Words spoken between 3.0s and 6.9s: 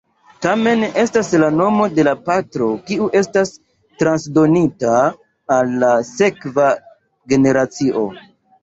estas transdonita al la sekva